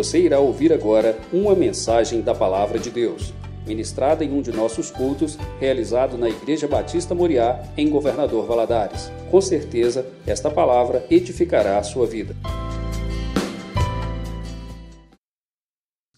[0.00, 3.34] Você irá ouvir agora uma mensagem da Palavra de Deus,
[3.66, 9.10] ministrada em um de nossos cultos, realizado na Igreja Batista Moriá, em Governador Valadares.
[9.30, 12.34] Com certeza, esta palavra edificará a sua vida.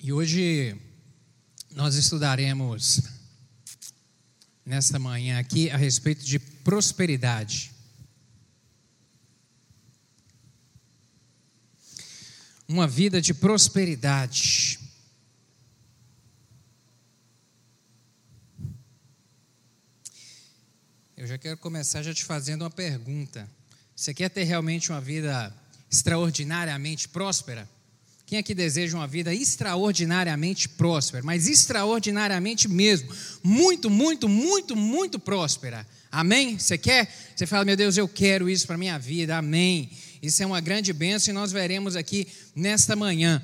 [0.00, 0.76] E hoje
[1.74, 3.02] nós estudaremos
[4.64, 7.71] nesta manhã aqui a respeito de prosperidade.
[12.73, 14.80] Uma vida de prosperidade.
[21.15, 23.46] Eu já quero começar já te fazendo uma pergunta.
[23.95, 25.55] Você quer ter realmente uma vida
[25.91, 27.69] extraordinariamente próspera?
[28.24, 35.87] Quem aqui deseja uma vida extraordinariamente próspera, mas extraordinariamente mesmo, muito, muito, muito, muito próspera?
[36.10, 36.59] Amém?
[36.59, 37.15] Você quer?
[37.37, 39.91] Você fala, meu Deus, eu quero isso para minha vida, amém.
[40.22, 43.42] Isso é uma grande bênção e nós veremos aqui nesta manhã.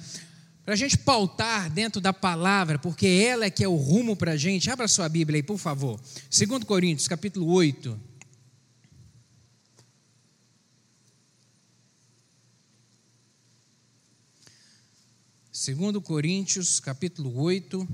[0.64, 4.32] Para a gente pautar dentro da palavra, porque ela é que é o rumo para
[4.32, 6.01] a gente, abra sua Bíblia aí, por favor.
[6.30, 7.98] 2 Coríntios, capítulo 8.
[15.51, 17.88] 2 Coríntios, capítulo 8,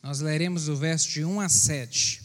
[0.00, 2.22] nós leremos o verso de 1 a 7.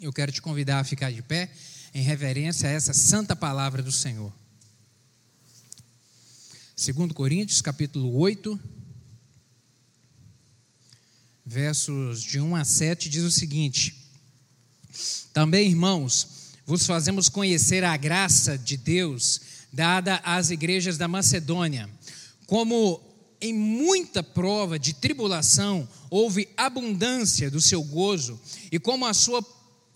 [0.00, 1.50] Eu quero te convidar a ficar de pé
[1.94, 4.32] em reverência a essa santa palavra do Senhor.
[6.76, 8.58] 2 Coríntios, capítulo 8,
[11.44, 13.94] versos de 1 a 7, diz o seguinte:
[15.32, 19.40] Também, irmãos, vos fazemos conhecer a graça de Deus
[19.72, 21.90] dada às igrejas da Macedônia
[22.48, 22.98] como
[23.42, 28.40] em muita prova de tribulação houve abundância do seu gozo,
[28.72, 29.42] e como a sua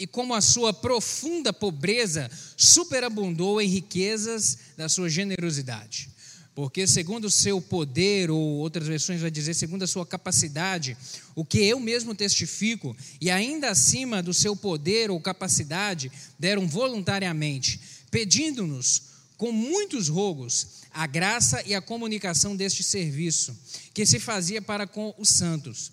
[0.03, 6.11] e como a sua profunda pobreza superabundou em riquezas da sua generosidade.
[6.57, 10.97] Porque segundo o seu poder, ou outras versões vai dizer, segundo a sua capacidade,
[11.37, 17.81] o que eu mesmo testifico, e ainda acima do seu poder ou capacidade, deram voluntariamente,
[18.11, 19.03] pedindo-nos
[19.39, 23.57] com muitos rogos a graça e a comunicação deste serviço,
[23.95, 25.93] que se fazia para com os santos.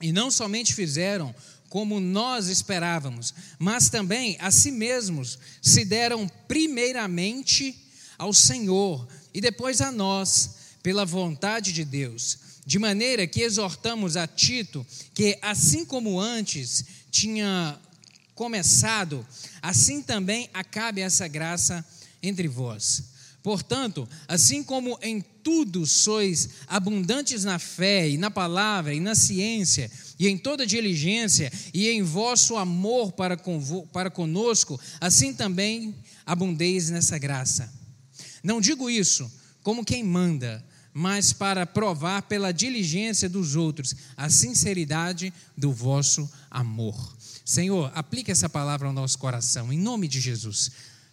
[0.00, 1.34] E não somente fizeram
[1.72, 7.74] como nós esperávamos, mas também a si mesmos se deram primeiramente
[8.18, 10.50] ao Senhor e depois a nós,
[10.82, 12.38] pela vontade de Deus.
[12.66, 17.80] De maneira que exortamos a Tito que, assim como antes tinha
[18.34, 19.26] começado,
[19.62, 21.82] assim também acabe essa graça
[22.22, 23.04] entre vós.
[23.42, 29.90] Portanto, assim como em tudo sois abundantes na fé e na palavra e na ciência
[30.22, 36.90] e em toda diligência e em vosso amor para, convo, para conosco, assim também abundeis
[36.90, 37.72] nessa graça.
[38.40, 39.28] Não digo isso
[39.64, 47.16] como quem manda, mas para provar pela diligência dos outros a sinceridade do vosso amor.
[47.44, 50.70] Senhor, aplique essa palavra ao nosso coração, em nome de Jesus.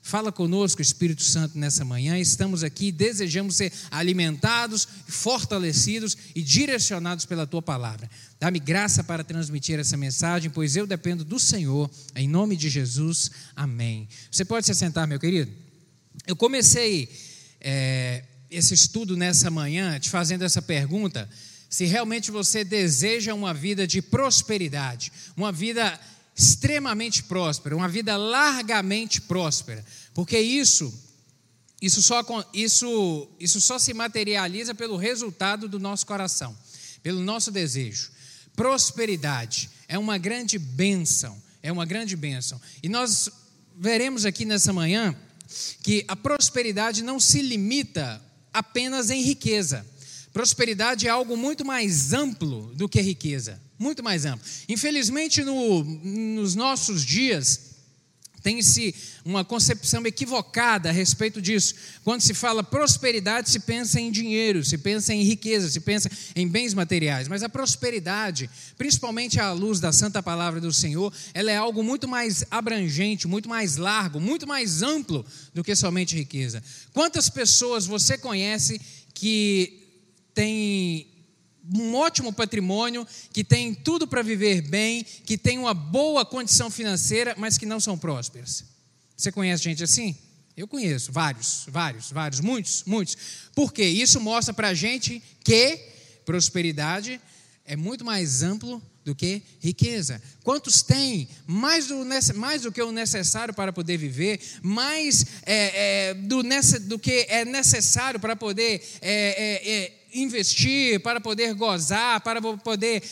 [0.09, 2.17] Fala conosco, Espírito Santo, nessa manhã.
[2.17, 8.09] Estamos aqui, desejamos ser alimentados, fortalecidos e direcionados pela tua palavra.
[8.39, 11.87] Dá-me graça para transmitir essa mensagem, pois eu dependo do Senhor.
[12.15, 14.09] Em nome de Jesus, amém.
[14.31, 15.51] Você pode se sentar, meu querido?
[16.25, 17.07] Eu comecei
[17.61, 21.29] é, esse estudo nessa manhã te fazendo essa pergunta:
[21.69, 25.99] se realmente você deseja uma vida de prosperidade, uma vida
[26.39, 30.91] extremamente próspera, uma vida largamente próspera, porque isso
[31.81, 36.57] isso só, isso, isso só se materializa pelo resultado do nosso coração,
[37.01, 38.11] pelo nosso desejo.
[38.53, 42.59] Prosperidade é uma grande bênção, é uma grande bênção.
[42.83, 43.29] E nós
[43.77, 45.15] veremos aqui nessa manhã
[45.81, 48.21] que a prosperidade não se limita
[48.53, 49.85] apenas em riqueza.
[50.33, 54.45] Prosperidade é algo muito mais amplo do que riqueza muito mais amplo.
[54.67, 57.69] Infelizmente, no, nos nossos dias,
[58.41, 61.75] tem-se uma concepção equivocada a respeito disso.
[62.03, 66.47] Quando se fala prosperidade, se pensa em dinheiro, se pensa em riqueza, se pensa em
[66.47, 67.27] bens materiais.
[67.27, 72.07] Mas a prosperidade, principalmente à luz da santa palavra do Senhor, ela é algo muito
[72.07, 76.63] mais abrangente, muito mais largo, muito mais amplo do que somente riqueza.
[76.93, 78.79] Quantas pessoas você conhece
[79.13, 79.79] que
[80.33, 81.08] têm
[81.73, 87.35] um ótimo patrimônio, que tem tudo para viver bem, que tem uma boa condição financeira,
[87.37, 88.65] mas que não são prósperas.
[89.15, 90.15] Você conhece gente assim?
[90.55, 93.15] Eu conheço vários, vários, vários, muitos, muitos.
[93.55, 93.85] Por quê?
[93.85, 95.77] Isso mostra para a gente que
[96.25, 97.19] prosperidade
[97.69, 100.19] é muito mais amplo do que riqueza.
[100.43, 106.13] Quantos têm mais do, mais do que o necessário para poder viver, mais é, é,
[106.15, 106.41] do,
[106.87, 113.03] do, que é necessário para poder é, é, é investir, para poder gozar, para poder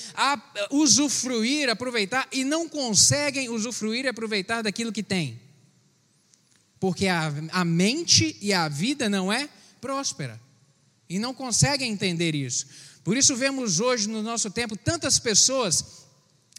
[0.71, 5.39] usufruir, aproveitar, e não conseguem usufruir e aproveitar daquilo que têm?
[6.79, 9.47] Porque a, a mente e a vida não é
[9.79, 10.41] próspera.
[11.09, 12.65] E não conseguem entender isso.
[13.07, 16.03] Por isso vemos hoje no nosso tempo tantas pessoas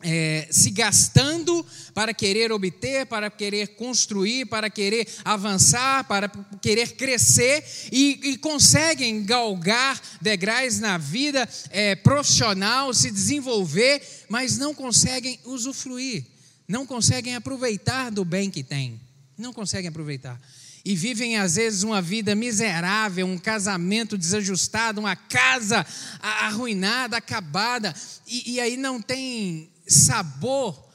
[0.03, 1.63] é, se gastando
[1.93, 6.27] para querer obter, para querer construir, para querer avançar, para
[6.63, 7.63] querer crescer
[7.93, 16.25] e, e conseguem galgar degraus na vida é, profissional, se desenvolver, mas não conseguem usufruir,
[16.67, 18.99] não conseguem aproveitar do bem que têm,
[19.37, 20.41] não conseguem aproveitar
[20.89, 25.85] e vivem às vezes uma vida miserável, um casamento desajustado, uma casa
[26.19, 27.95] arruinada, acabada,
[28.27, 30.89] e, e aí não tem sabor,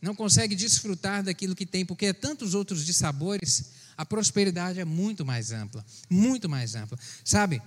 [0.00, 4.86] não consegue desfrutar daquilo que tem, porque é tantos outros de sabores, a prosperidade é
[4.86, 7.60] muito mais ampla, muito mais ampla, sabe?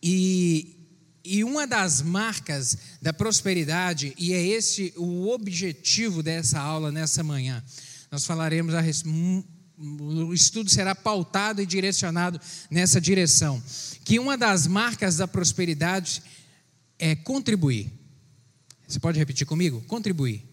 [0.00, 0.76] E,
[1.24, 7.60] e uma das marcas da prosperidade, e é esse o objetivo dessa aula nessa manhã,
[8.08, 12.40] nós falaremos a respeito o estudo será pautado e direcionado
[12.70, 13.62] nessa direção.
[14.04, 16.22] Que uma das marcas da prosperidade
[16.98, 17.90] é contribuir.
[18.86, 19.82] Você pode repetir comigo?
[19.86, 20.44] Contribuir.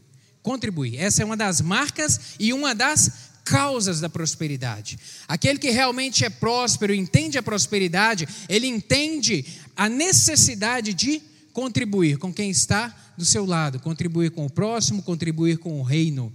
[0.41, 0.97] Contribuir.
[0.97, 4.97] Essa é uma das marcas e uma das causas da prosperidade.
[5.27, 9.45] Aquele que realmente é próspero, entende a prosperidade, ele entende
[9.75, 11.21] a necessidade de
[11.51, 16.31] contribuir com quem está do seu lado, contribuir com o próximo, contribuir com o reino.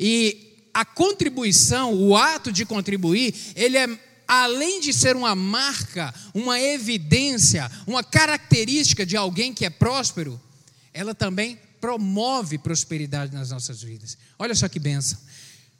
[0.00, 0.43] E
[0.74, 3.86] a contribuição, o ato de contribuir, ele é
[4.26, 10.40] além de ser uma marca, uma evidência, uma característica de alguém que é próspero,
[10.92, 14.16] ela também promove prosperidade nas nossas vidas.
[14.38, 15.18] Olha só que benção.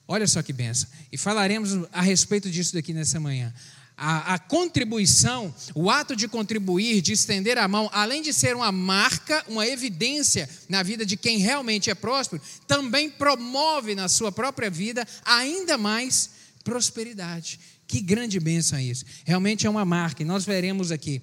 [0.07, 0.89] Olha só que benção.
[1.11, 3.53] E falaremos a respeito disso daqui nessa manhã
[3.97, 8.73] a, a, contribuição, o ato de contribuir, de estender a mão, além de ser uma
[8.73, 14.69] marca, uma evidência na vida de quem realmente é próspero, também promove na sua própria
[14.69, 16.31] vida ainda mais
[16.65, 17.61] prosperidade.
[17.87, 19.05] Que grande bênção é isso.
[19.25, 21.23] Realmente é uma marca, e nós veremos aqui.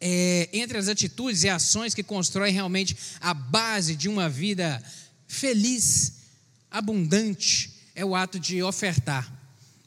[0.00, 4.82] É, entre as atitudes e ações que constroem realmente a base de uma vida
[5.28, 6.14] feliz,
[6.68, 9.41] abundante, é o ato de ofertar.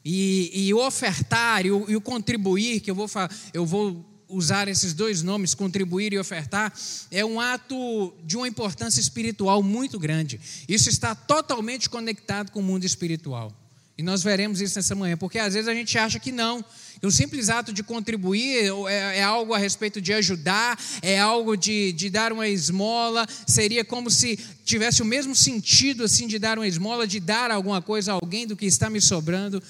[0.08, 3.10] E, e ofertar e o, e o, contribuir, que eu vou,
[3.52, 6.72] eu vou usar esses dois nomes, contribuir e ofertar,
[7.10, 10.40] é um ato de uma importância espiritual muito grande.
[10.68, 13.52] Isso está totalmente conectado com o mundo espiritual.
[13.98, 16.64] E nós veremos isso nessa manhã, porque às vezes a gente acha que não.
[17.02, 21.92] O simples ato de contribuir é, é algo a respeito de ajudar, é algo de,
[21.92, 26.68] de dar uma esmola, seria como se tivesse o mesmo sentido assim de dar uma
[26.68, 29.60] esmola, de dar alguma coisa a alguém do que está me sobrando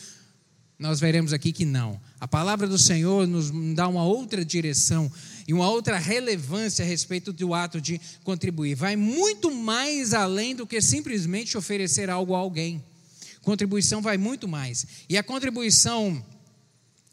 [0.78, 1.99] nós veremos aqui que não.
[2.20, 5.11] A palavra do Senhor nos dá uma outra direção
[5.49, 8.75] e uma outra relevância a respeito do ato de contribuir.
[8.75, 12.84] Vai muito mais além do que simplesmente oferecer algo a alguém.
[13.40, 14.87] Contribuição vai muito mais.
[15.08, 16.23] E a contribuição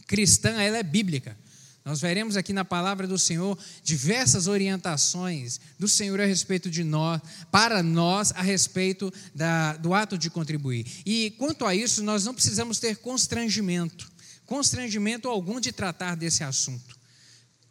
[0.08, 1.38] cristã, ela é bíblica.
[1.86, 7.22] Nós veremos aqui na palavra do Senhor diversas orientações do Senhor a respeito de nós,
[7.52, 10.86] para nós, a respeito da, do ato de contribuir.
[11.06, 14.10] E quanto a isso, nós não precisamos ter constrangimento,
[14.46, 16.98] constrangimento algum de tratar desse assunto.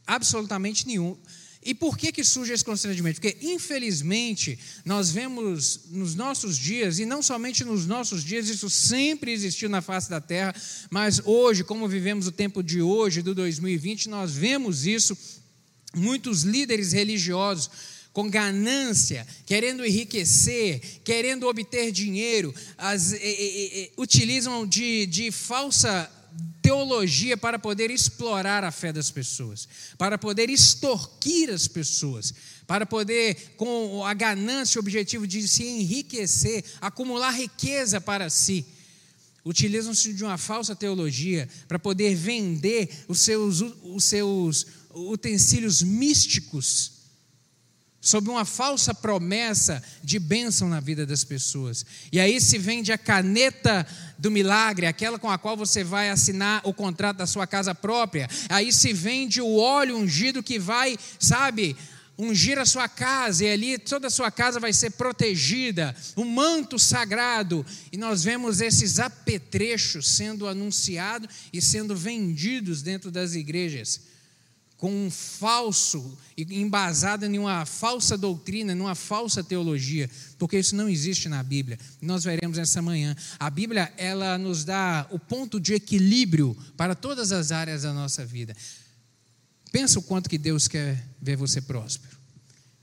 [0.07, 1.16] Absolutamente nenhum.
[1.64, 3.21] E por que, que surge esse constrangimento?
[3.21, 9.31] Porque, infelizmente, nós vemos nos nossos dias, e não somente nos nossos dias, isso sempre
[9.31, 10.54] existiu na face da terra,
[10.90, 15.16] mas hoje, como vivemos o tempo de hoje, do 2020, nós vemos isso,
[15.95, 17.71] muitos líderes religiosos
[18.12, 26.11] com ganância, querendo enriquecer, querendo obter dinheiro, as, e, e, e, utilizam de, de falsa
[26.73, 32.33] teologia para poder explorar a fé das pessoas, para poder extorquir as pessoas,
[32.67, 38.64] para poder, com a ganância, o objetivo de se enriquecer, acumular riqueza para si.
[39.45, 46.92] Utilizam-se de uma falsa teologia para poder vender os seus, os seus utensílios místicos
[48.02, 51.87] sob uma falsa promessa de bênção na vida das pessoas.
[52.11, 53.87] E aí se vende a caneta
[54.18, 58.28] do milagre, aquela com a qual você vai assinar o contrato da sua casa própria.
[58.49, 61.76] Aí se vende o óleo ungido que vai, sabe,
[62.18, 66.80] ungir a sua casa, e ali toda a sua casa vai ser protegida, o manto
[66.80, 67.64] sagrado.
[67.92, 74.12] E nós vemos esses apetrechos sendo anunciados e sendo vendidos dentro das igrejas
[74.83, 81.29] com um falso, embasado em uma falsa doutrina, numa falsa teologia, porque isso não existe
[81.29, 81.79] na Bíblia.
[82.01, 83.15] Nós veremos essa manhã.
[83.39, 88.27] A Bíblia, ela nos dá o ponto de equilíbrio para todas as áreas da nossa
[88.27, 88.57] vida.
[89.71, 92.17] Pensa o quanto que Deus quer ver você próspero.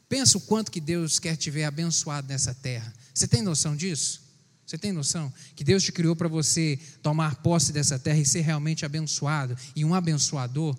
[0.08, 2.94] Pensa o quanto que Deus quer te ver abençoado nessa terra.
[3.13, 4.22] Você tem noção disso?
[4.65, 8.41] Você tem noção que Deus te criou para você tomar posse dessa terra e ser
[8.41, 10.77] realmente abençoado e um abençoador?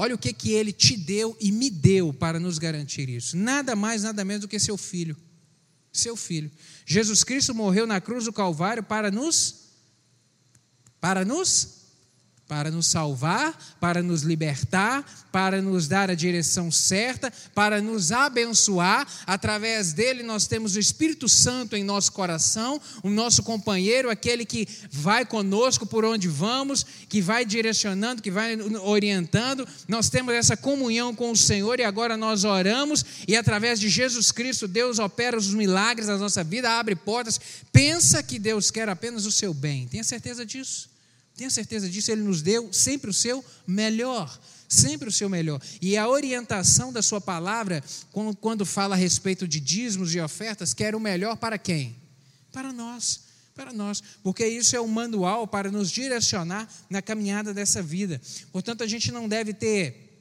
[0.00, 3.36] Olha o que, que ele te deu e me deu para nos garantir isso.
[3.36, 5.14] Nada mais, nada menos do que seu filho.
[5.92, 6.50] Seu filho.
[6.86, 9.56] Jesus Cristo morreu na cruz do Calvário para nos
[11.02, 11.79] para nos
[12.50, 19.06] para nos salvar, para nos libertar, para nos dar a direção certa, para nos abençoar.
[19.24, 24.66] Através dele nós temos o Espírito Santo em nosso coração, o nosso companheiro, aquele que
[24.90, 29.64] vai conosco por onde vamos, que vai direcionando, que vai orientando.
[29.86, 34.32] Nós temos essa comunhão com o Senhor e agora nós oramos e através de Jesus
[34.32, 37.40] Cristo Deus opera os milagres na nossa vida, abre portas.
[37.72, 39.86] Pensa que Deus quer apenas o seu bem.
[39.86, 40.90] Tenha certeza disso?
[41.40, 44.38] Tenha certeza disso, Ele nos deu sempre o seu melhor.
[44.68, 45.58] Sempre o seu melhor.
[45.80, 47.82] E a orientação da Sua palavra,
[48.42, 51.96] quando fala a respeito de dízimos e ofertas, quer o melhor para quem?
[52.52, 53.20] Para nós.
[53.54, 54.02] Para nós.
[54.22, 58.20] Porque isso é um manual para nos direcionar na caminhada dessa vida.
[58.52, 60.20] Portanto, a gente não deve ter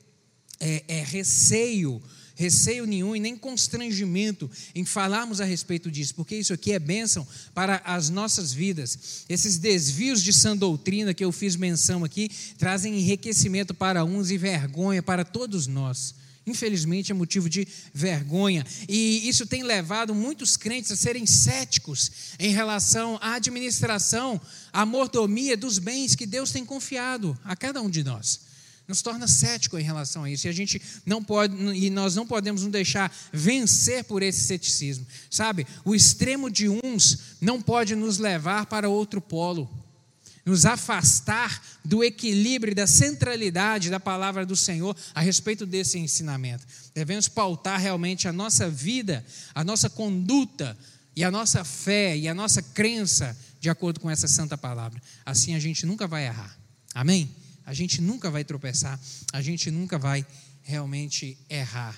[0.58, 2.02] é, é, receio
[2.40, 7.28] receio nenhum e nem constrangimento em falarmos a respeito disso, porque isso aqui é bênção
[7.54, 9.26] para as nossas vidas.
[9.28, 14.38] Esses desvios de sã doutrina que eu fiz menção aqui trazem enriquecimento para uns e
[14.38, 16.16] vergonha para todos nós.
[16.48, 18.66] Infelizmente é motivo de vergonha.
[18.88, 24.40] E isso tem levado muitos crentes a serem céticos em relação à administração,
[24.72, 28.48] à mordomia dos bens que Deus tem confiado a cada um de nós
[28.90, 30.48] nos torna cético em relação a isso.
[30.48, 35.06] E a gente não pode, e nós não podemos nos deixar vencer por esse ceticismo.
[35.30, 35.68] Sabe?
[35.86, 39.70] O extremo de uns não pode nos levar para outro polo.
[40.44, 46.66] Nos afastar do equilíbrio da centralidade da palavra do Senhor a respeito desse ensinamento.
[46.96, 50.76] Devemos pautar realmente a nossa vida, a nossa conduta
[51.16, 55.00] e a nossa fé e a nossa crença de acordo com essa santa palavra.
[55.24, 56.58] Assim a gente nunca vai errar.
[56.96, 57.30] Amém?
[57.70, 59.00] A gente nunca vai tropeçar,
[59.32, 60.26] a gente nunca vai
[60.64, 61.96] realmente errar.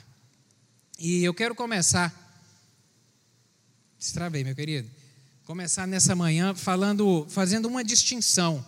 [0.99, 2.13] E eu quero começar,
[3.97, 4.89] destravei, meu querido,
[5.45, 8.65] começar nessa manhã falando, fazendo uma distinção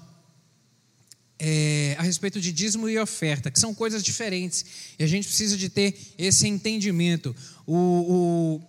[1.38, 4.66] é, a respeito de dízimo e oferta, que são coisas diferentes,
[4.98, 7.36] e a gente precisa de ter esse entendimento.
[7.68, 8.62] O, o,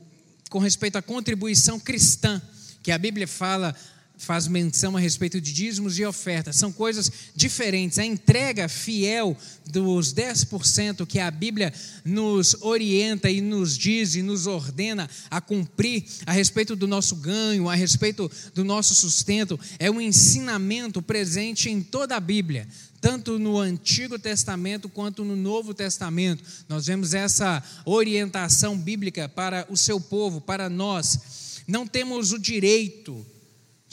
[0.50, 2.42] com respeito à contribuição cristã,
[2.82, 3.76] que a Bíblia fala
[4.16, 6.56] faz menção a respeito de dízimos e ofertas.
[6.56, 7.98] São coisas diferentes.
[7.98, 11.72] A entrega fiel dos 10% que a Bíblia
[12.04, 17.68] nos orienta e nos diz e nos ordena a cumprir a respeito do nosso ganho,
[17.68, 22.68] a respeito do nosso sustento, é um ensinamento presente em toda a Bíblia.
[23.00, 29.76] Tanto no Antigo Testamento quanto no Novo Testamento, nós vemos essa orientação bíblica para o
[29.76, 31.62] seu povo, para nós.
[31.66, 33.26] Não temos o direito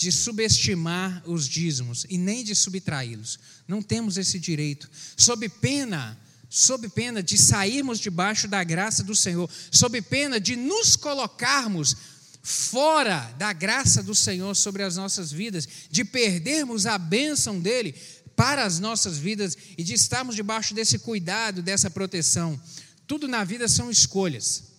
[0.02, 3.38] de subestimar os dízimos e nem de subtraí-los.
[3.68, 4.90] Não temos esse direito.
[5.16, 10.96] Sob pena, sob pena de sairmos debaixo da graça do Senhor, sob pena de nos
[10.96, 11.96] colocarmos
[12.42, 17.94] fora da graça do Senhor sobre as nossas vidas, de perdermos a bênção dele
[18.36, 22.60] para as nossas vidas e de estarmos debaixo desse cuidado, dessa proteção.
[23.06, 24.71] Tudo na vida são escolhas.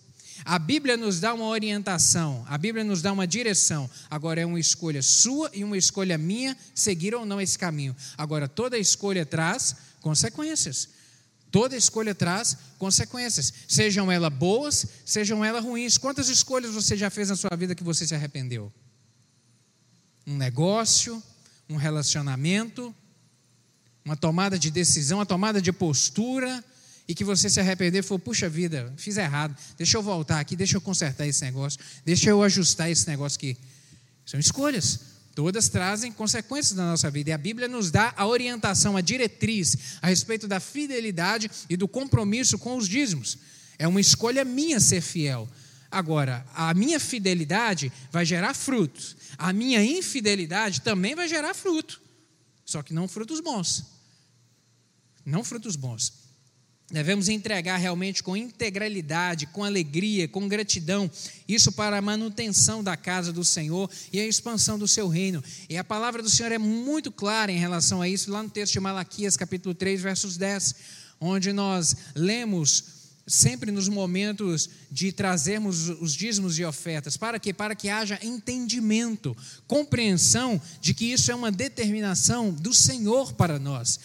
[0.45, 3.89] A Bíblia nos dá uma orientação, a Bíblia nos dá uma direção.
[4.09, 7.95] Agora é uma escolha sua e uma escolha minha seguir ou não esse caminho.
[8.17, 10.89] Agora toda escolha traz consequências.
[11.49, 15.99] Toda escolha traz consequências, sejam elas boas, sejam elas ruins.
[15.99, 18.73] Quantas escolhas você já fez na sua vida que você se arrependeu?
[20.25, 21.21] Um negócio,
[21.69, 22.93] um relacionamento,
[24.03, 26.63] uma tomada de decisão, uma tomada de postura,
[27.07, 30.55] e que você se arrepender e falou, puxa vida, fiz errado, deixa eu voltar aqui,
[30.55, 33.57] deixa eu consertar esse negócio, deixa eu ajustar esse negócio aqui.
[34.25, 35.13] São escolhas.
[35.35, 37.31] Todas trazem consequências na nossa vida.
[37.31, 41.87] E a Bíblia nos dá a orientação, a diretriz a respeito da fidelidade e do
[41.87, 43.37] compromisso com os dízimos.
[43.79, 45.49] É uma escolha minha ser fiel.
[45.89, 49.17] Agora, a minha fidelidade vai gerar frutos.
[49.37, 51.99] A minha infidelidade também vai gerar fruto.
[52.63, 53.85] Só que não frutos bons.
[55.25, 56.22] Não frutos bons.
[56.91, 61.09] Devemos entregar realmente com integralidade, com alegria, com gratidão,
[61.47, 65.43] isso para a manutenção da casa do Senhor e a expansão do seu reino.
[65.67, 68.73] E a palavra do Senhor é muito clara em relação a isso, lá no texto
[68.73, 70.75] de Malaquias, capítulo 3, versos 10,
[71.19, 77.15] onde nós lemos sempre nos momentos de trazermos os dízimos e ofertas.
[77.15, 77.53] Para quê?
[77.53, 79.35] Para que haja entendimento,
[79.65, 83.99] compreensão de que isso é uma determinação do Senhor para nós.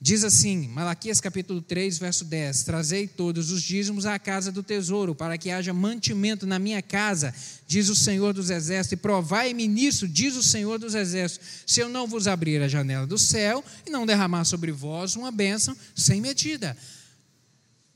[0.00, 5.14] Diz assim, Malaquias capítulo 3, verso 10: Trazei todos os dízimos à casa do tesouro,
[5.14, 7.34] para que haja mantimento na minha casa,
[7.66, 11.88] diz o Senhor dos Exércitos, e provai-me nisso, diz o Senhor dos Exércitos, se eu
[11.88, 16.20] não vos abrir a janela do céu e não derramar sobre vós uma bênção sem
[16.20, 16.76] medida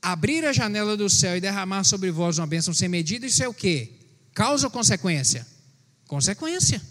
[0.03, 3.47] abrir a janela do céu e derramar sobre vós uma bênção sem medida, isso é
[3.47, 3.93] o que?
[4.33, 5.47] Causa ou consequência?
[6.05, 6.81] Consequência.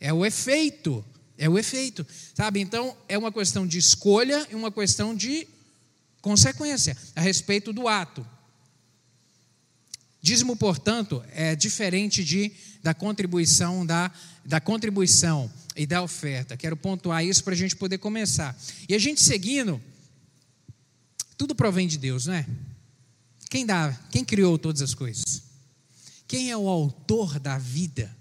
[0.00, 1.04] É o efeito.
[1.36, 2.06] É o efeito.
[2.34, 2.60] Sabe?
[2.60, 5.46] Então, é uma questão de escolha e uma questão de
[6.20, 8.26] consequência a respeito do ato.
[10.22, 12.50] Dízimo, portanto, é diferente de,
[12.82, 14.10] da contribuição da,
[14.44, 16.56] da contribuição e da oferta.
[16.56, 18.56] Quero pontuar isso para a gente poder começar.
[18.88, 19.80] E a gente seguindo
[21.36, 22.46] tudo provém de Deus, não é?
[23.50, 23.92] Quem dá?
[24.10, 25.42] Quem criou todas as coisas?
[26.26, 28.14] Quem é o autor da vida?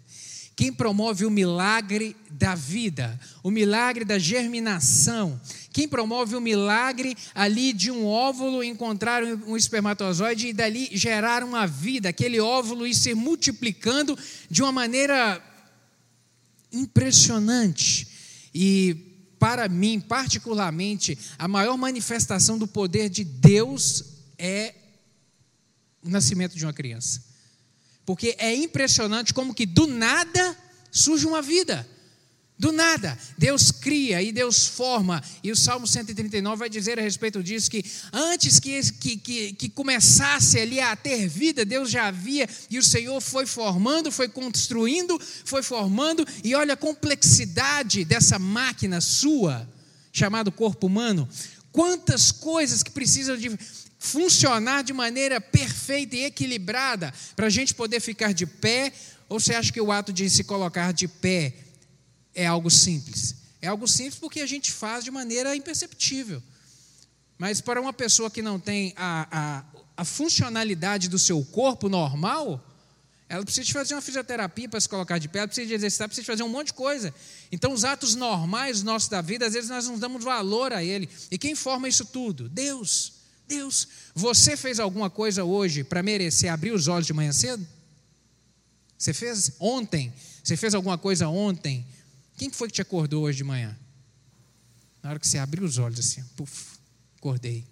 [0.55, 5.39] Quem promove o milagre da vida, o milagre da germinação?
[5.72, 11.65] Quem promove o milagre ali de um óvulo encontrar um espermatozoide e dali gerar uma
[11.65, 14.17] vida, aquele óvulo ir se multiplicando
[14.50, 15.41] de uma maneira
[16.72, 18.07] impressionante.
[18.53, 18.95] E
[19.39, 24.05] para mim, particularmente, a maior manifestação do poder de Deus
[24.38, 24.75] é
[26.03, 27.33] o nascimento de uma criança.
[28.05, 30.57] Porque é impressionante como que do nada
[30.91, 31.88] surge uma vida.
[32.57, 37.41] Do nada, Deus cria e Deus forma, e o Salmo 139 vai dizer a respeito
[37.43, 37.83] disso: que
[38.13, 42.83] antes que, que, que, que, começasse ali a ter vida, Deus já havia, e o
[42.83, 49.67] Senhor foi formando, foi construindo, foi formando, e olha a complexidade dessa máquina sua,
[50.12, 51.27] chamado corpo humano.
[51.72, 53.50] Quantas coisas que precisam de
[54.03, 58.91] funcionar de maneira perfeita e equilibrada para a gente poder ficar de pé,
[59.29, 61.53] ou você acha que o ato de se colocar de pé
[62.36, 63.33] é algo simples.
[63.62, 66.43] É algo simples porque a gente faz de maneira imperceptível.
[67.38, 69.63] Mas para uma pessoa que não tem a, a,
[69.95, 72.62] a funcionalidade do seu corpo normal,
[73.30, 76.10] ela precisa de fazer uma fisioterapia para se colocar de pé, ela precisa de exercitar,
[76.10, 77.15] precisa de fazer um monte de coisa.
[77.54, 81.10] Então, os atos normais nossos da vida, às vezes nós não damos valor a ele.
[81.32, 82.49] E quem forma isso tudo?
[82.49, 83.22] Deus.
[83.56, 83.88] Deus.
[84.16, 87.66] Você fez alguma coisa hoje para merecer abrir os olhos de manhã cedo?
[88.98, 90.13] Você fez ontem?
[90.44, 91.86] Você fez alguma coisa ontem
[92.38, 93.78] quem foi que te acordou hoje de manhã?
[95.02, 96.78] Na hora que você abriu os olhos assim, puf,
[97.18, 97.66] acordei.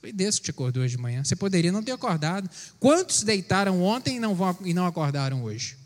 [0.00, 1.24] Foi Deus que te acordou hoje de manhã.
[1.24, 2.48] Você poderia não ter acordado.
[2.78, 5.76] Quantos deitaram ontem e não, vão, e não acordaram hoje?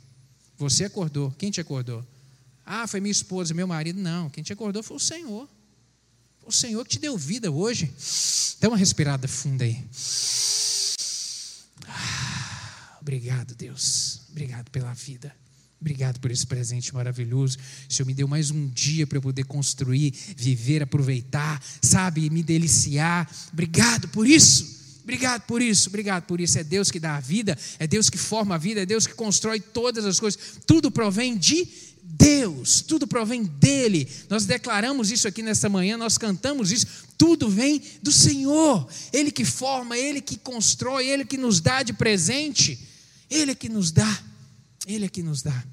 [0.58, 1.30] Você acordou.
[1.38, 2.06] Quem te acordou?
[2.64, 4.00] Ah, foi minha esposa, meu marido.
[4.00, 5.48] Não, quem te acordou foi o Senhor.
[6.44, 7.92] O Senhor que te deu vida hoje.
[8.60, 9.84] Dá uma respirada funda aí.
[11.86, 14.20] Ah, obrigado, Deus.
[14.30, 15.34] Obrigado pela vida.
[15.80, 17.58] Obrigado por esse presente maravilhoso.
[17.90, 22.42] O Senhor me deu mais um dia para eu poder construir, viver, aproveitar, sabe, me
[22.42, 23.28] deliciar.
[23.52, 24.80] Obrigado por isso.
[25.02, 26.56] Obrigado por isso, obrigado por isso.
[26.56, 29.14] É Deus que dá a vida, é Deus que forma a vida, é Deus que
[29.14, 30.40] constrói todas as coisas.
[30.64, 31.66] Tudo provém de
[32.02, 34.08] Deus, tudo provém dEle.
[34.28, 36.86] Nós declaramos isso aqui nesta manhã, nós cantamos isso.
[37.16, 38.86] Tudo vem do Senhor.
[39.12, 42.78] Ele que forma, Ele que constrói, Ele que nos dá de presente,
[43.30, 44.22] Ele que nos dá.
[44.86, 45.64] Ele é que nos dá.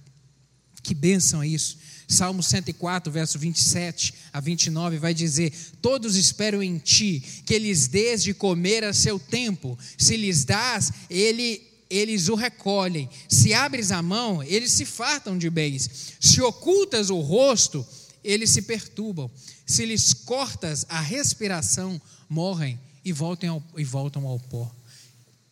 [0.81, 1.77] Que bênção é isso.
[2.07, 8.23] Salmo 104, verso 27 a 29 vai dizer: Todos esperam em ti, que lhes dês
[8.23, 9.77] de comer a seu tempo.
[9.97, 13.09] Se lhes dás, ele, eles o recolhem.
[13.27, 16.15] Se abres a mão, eles se fartam de bens.
[16.19, 17.85] Se ocultas o rosto,
[18.23, 19.29] eles se perturbam.
[19.65, 24.73] Se lhes cortas a respiração, morrem e voltam ao, e voltam ao pó.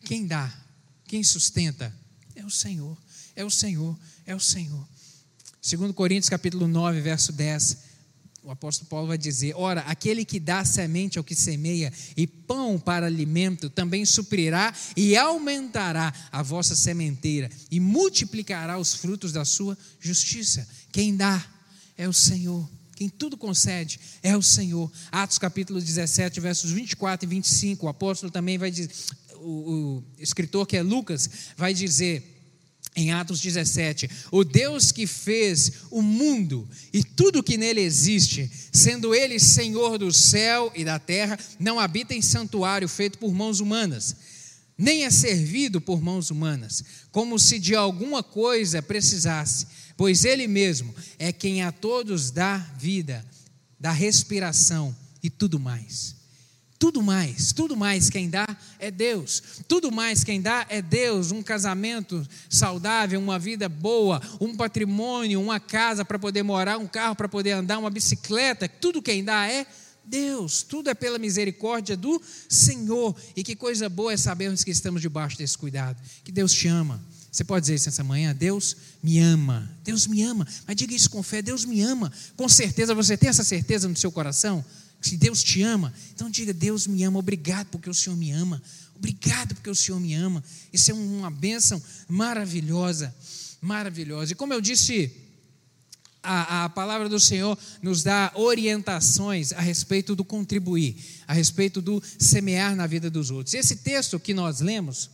[0.04, 0.52] Quem dá,
[1.06, 1.94] quem sustenta,
[2.36, 2.96] é o Senhor
[3.38, 3.96] é o Senhor,
[4.26, 4.84] é o Senhor.
[5.62, 7.78] Segundo Coríntios capítulo 9, verso 10,
[8.42, 12.78] o apóstolo Paulo vai dizer: Ora, aquele que dá semente ao que semeia e pão
[12.78, 19.76] para alimento também suprirá e aumentará a vossa sementeira e multiplicará os frutos da sua
[20.00, 20.66] justiça.
[20.92, 21.44] Quem dá
[21.96, 22.68] é o Senhor.
[22.94, 24.90] Quem tudo concede é o Senhor.
[25.12, 27.86] Atos capítulo 17, versos 24 e 25.
[27.86, 28.90] O apóstolo também vai dizer,
[29.36, 32.37] o, o escritor que é Lucas, vai dizer
[32.98, 39.14] em Atos 17, o Deus que fez o mundo e tudo que nele existe, sendo
[39.14, 44.16] ele Senhor do céu e da terra, não habita em santuário feito por mãos humanas,
[44.76, 50.94] nem é servido por mãos humanas, como se de alguma coisa precisasse, pois ele mesmo
[51.18, 53.24] é quem a todos dá vida,
[53.78, 56.17] dá respiração e tudo mais.
[56.78, 58.46] Tudo mais, tudo mais quem dá
[58.78, 59.42] é Deus.
[59.66, 61.32] Tudo mais quem dá é Deus.
[61.32, 67.16] Um casamento saudável, uma vida boa, um patrimônio, uma casa para poder morar, um carro
[67.16, 68.68] para poder andar, uma bicicleta.
[68.68, 69.66] Tudo quem dá é
[70.04, 70.62] Deus.
[70.62, 73.16] Tudo é pela misericórdia do Senhor.
[73.34, 76.00] E que coisa boa é sabermos que estamos debaixo desse cuidado.
[76.22, 77.02] Que Deus te ama.
[77.30, 78.34] Você pode dizer isso essa manhã?
[78.34, 79.68] Deus me ama.
[79.82, 80.46] Deus me ama.
[80.64, 82.12] Mas diga isso com fé: Deus me ama.
[82.36, 84.64] Com certeza, você tem essa certeza no seu coração?
[85.00, 88.62] Se Deus te ama, então diga: Deus me ama, obrigado porque o Senhor me ama,
[88.94, 90.42] obrigado porque o Senhor me ama.
[90.72, 93.14] Isso é uma bênção maravilhosa,
[93.60, 94.32] maravilhosa.
[94.32, 95.12] E como eu disse,
[96.22, 102.02] a, a palavra do Senhor nos dá orientações a respeito do contribuir, a respeito do
[102.18, 103.54] semear na vida dos outros.
[103.54, 105.10] Esse texto que nós lemos,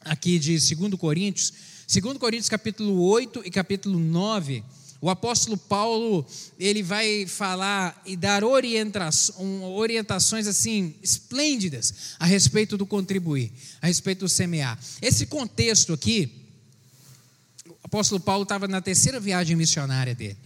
[0.00, 1.52] aqui de 2 Coríntios,
[1.88, 4.62] 2 Coríntios capítulo 8 e capítulo 9
[5.02, 6.24] o apóstolo Paulo,
[6.56, 14.28] ele vai falar e dar orientações assim esplêndidas a respeito do contribuir, a respeito do
[14.28, 14.78] semear.
[15.02, 16.46] Esse contexto aqui,
[17.66, 20.38] o apóstolo Paulo estava na terceira viagem missionária dele.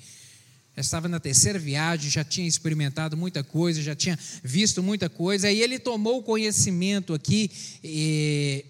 [0.75, 5.53] Já estava na terceira viagem, já tinha experimentado muita coisa, já tinha visto muita coisa,
[5.53, 7.51] e ele tomou conhecimento aqui
[7.85, 8.65] eh,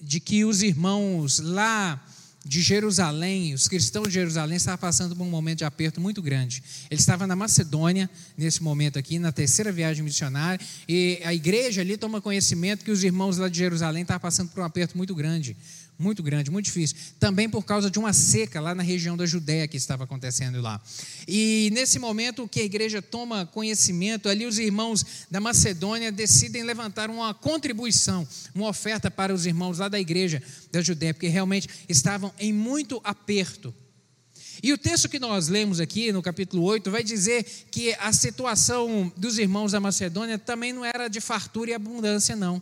[0.00, 2.00] de que os irmãos lá
[2.44, 6.62] de Jerusalém, os cristãos de Jerusalém estavam passando por um momento de aperto muito grande.
[6.90, 11.96] Ele estava na Macedônia, nesse momento aqui, na terceira viagem missionária, e a igreja ali
[11.96, 15.56] toma conhecimento que os irmãos lá de Jerusalém estavam passando por um aperto muito grande
[16.00, 16.96] muito grande, muito difícil.
[17.18, 20.80] Também por causa de uma seca lá na região da Judéia que estava acontecendo lá.
[21.28, 27.10] E nesse momento que a igreja toma conhecimento, ali os irmãos da Macedônia decidem levantar
[27.10, 32.32] uma contribuição, uma oferta para os irmãos lá da igreja da Judéia, porque realmente estavam
[32.38, 33.74] em muito aperto.
[34.62, 39.10] E o texto que nós lemos aqui no capítulo 8 vai dizer que a situação
[39.16, 42.60] dos irmãos da Macedônia também não era de fartura e abundância, não.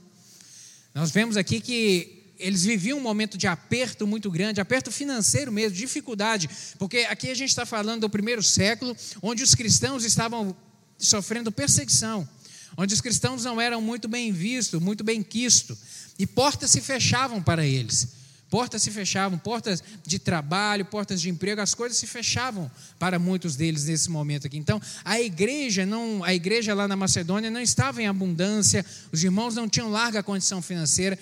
[0.94, 5.76] Nós vemos aqui que eles viviam um momento de aperto muito grande, aperto financeiro mesmo,
[5.76, 6.48] dificuldade,
[6.78, 10.56] porque aqui a gente está falando do primeiro século, onde os cristãos estavam
[10.96, 12.28] sofrendo perseguição,
[12.76, 15.78] onde os cristãos não eram muito bem vistos, muito bem quistos,
[16.18, 18.18] e portas se fechavam para eles.
[18.50, 23.56] Portas se fechavam, portas de trabalho, portas de emprego, as coisas se fechavam para muitos
[23.56, 24.56] deles nesse momento aqui.
[24.56, 29.54] Então, a igreja não, a igreja lá na Macedônia não estava em abundância, os irmãos
[29.54, 31.18] não tinham larga condição financeira,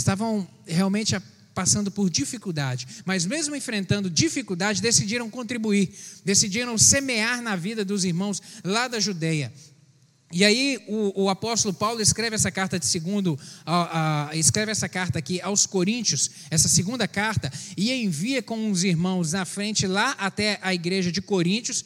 [0.00, 1.14] estavam realmente
[1.54, 5.92] passando por dificuldade, mas mesmo enfrentando dificuldade, decidiram contribuir,
[6.24, 9.52] decidiram semear na vida dos irmãos lá da Judéia.
[10.32, 13.38] E aí o, o apóstolo Paulo escreve essa carta de segundo,
[14.32, 19.44] escreve essa carta aqui aos Coríntios, essa segunda carta, e envia com os irmãos na
[19.44, 21.84] frente lá até a igreja de Coríntios,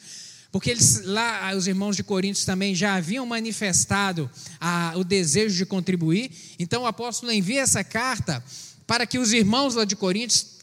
[0.55, 5.65] porque eles, lá os irmãos de Coríntios também já haviam manifestado a, o desejo de
[5.65, 6.31] contribuir.
[6.57, 8.41] Então o apóstolo envia essa carta
[8.87, 10.61] para que os irmãos lá de Coríntios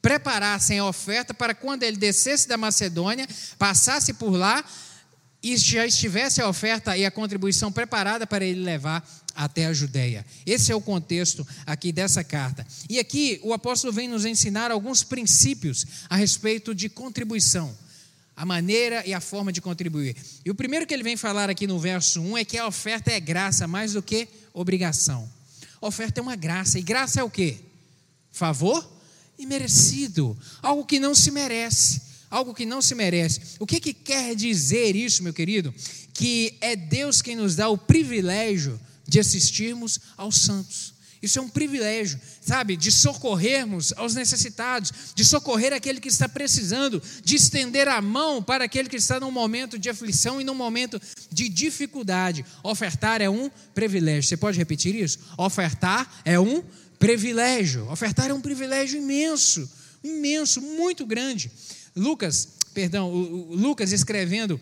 [0.00, 3.26] preparassem a oferta para quando ele descesse da Macedônia,
[3.58, 4.64] passasse por lá
[5.42, 9.04] e já estivesse a oferta e a contribuição preparada para ele levar
[9.34, 10.24] até a Judéia.
[10.46, 12.64] Esse é o contexto aqui dessa carta.
[12.88, 17.76] E aqui o apóstolo vem nos ensinar alguns princípios a respeito de contribuição
[18.36, 20.16] a maneira e a forma de contribuir.
[20.44, 23.10] E o primeiro que ele vem falar aqui no verso 1 é que a oferta
[23.10, 25.30] é graça mais do que obrigação.
[25.80, 27.58] A oferta é uma graça, e graça é o quê?
[28.30, 29.00] Favor
[29.38, 33.40] imerecido, algo que não se merece, algo que não se merece.
[33.58, 35.74] O que, que quer dizer isso, meu querido?
[36.12, 40.94] Que é Deus quem nos dá o privilégio de assistirmos aos santos.
[41.22, 42.76] Isso é um privilégio, sabe?
[42.76, 48.64] De socorrermos aos necessitados, de socorrer aquele que está precisando, de estender a mão para
[48.64, 52.44] aquele que está num momento de aflição e num momento de dificuldade.
[52.62, 54.28] Ofertar é um privilégio.
[54.28, 55.18] Você pode repetir isso?
[55.36, 56.62] Ofertar é um
[56.98, 57.90] privilégio.
[57.90, 59.70] Ofertar é um privilégio imenso,
[60.02, 61.50] imenso, muito grande.
[61.94, 64.58] Lucas, perdão, Lucas escrevendo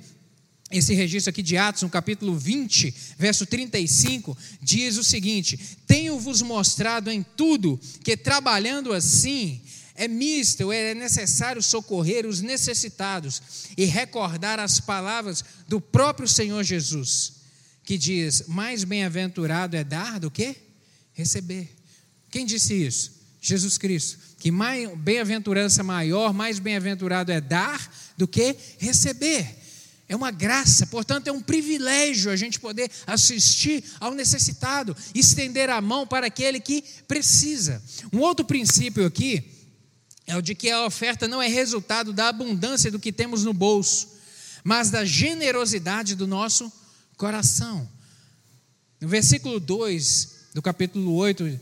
[0.70, 7.10] esse registro aqui de Atos, no capítulo 20, verso 35, diz o seguinte: Tenho-vos mostrado
[7.10, 9.62] em tudo que trabalhando assim
[9.94, 13.42] é misto, é necessário socorrer os necessitados
[13.76, 17.32] e recordar as palavras do próprio Senhor Jesus,
[17.82, 20.54] que diz: Mais bem-aventurado é dar do que
[21.14, 21.74] receber.
[22.30, 23.18] Quem disse isso?
[23.40, 24.18] Jesus Cristo.
[24.38, 29.56] Que mais bem-aventurança maior, mais bem-aventurado é dar do que receber.
[30.08, 35.82] É uma graça, portanto, é um privilégio a gente poder assistir ao necessitado, estender a
[35.82, 37.82] mão para aquele que precisa.
[38.10, 39.44] Um outro princípio aqui
[40.26, 43.52] é o de que a oferta não é resultado da abundância do que temos no
[43.52, 44.08] bolso,
[44.64, 46.72] mas da generosidade do nosso
[47.16, 47.86] coração.
[49.00, 51.60] No versículo 2 do capítulo 8,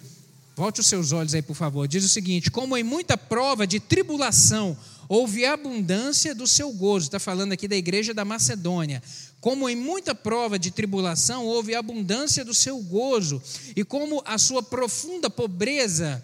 [0.54, 3.80] volte os seus olhos aí, por favor, diz o seguinte: Como em muita prova de
[3.80, 4.76] tribulação
[5.08, 9.02] houve abundância do seu gozo, está falando aqui da igreja da Macedônia.
[9.40, 13.42] Como em muita prova de tribulação houve abundância do seu gozo,
[13.74, 16.22] e como a sua profunda pobreza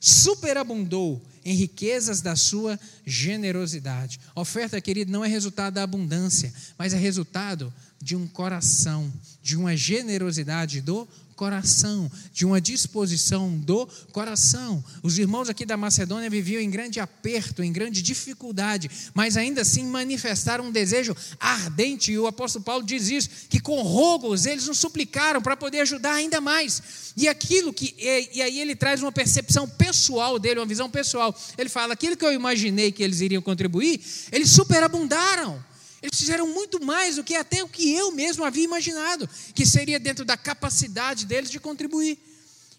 [0.00, 4.18] superabundou em riquezas da sua generosidade.
[4.34, 9.12] A oferta, querido, não é resultado da abundância, mas é resultado de um coração,
[9.42, 11.06] de uma generosidade do
[11.42, 14.82] coração, de uma disposição do coração.
[15.02, 19.82] Os irmãos aqui da Macedônia viviam em grande aperto, em grande dificuldade, mas ainda assim
[19.84, 24.78] manifestaram um desejo ardente, e o apóstolo Paulo diz isso, que com rogos eles nos
[24.78, 26.80] suplicaram para poder ajudar ainda mais.
[27.16, 31.36] E aquilo que, e, aí ele traz uma percepção pessoal dele, uma visão pessoal.
[31.58, 34.00] Ele fala: aquilo que eu imaginei que eles iriam contribuir,
[34.30, 35.71] eles superabundaram.
[36.02, 40.00] Eles fizeram muito mais do que até o que eu mesmo havia imaginado, que seria
[40.00, 42.18] dentro da capacidade deles de contribuir.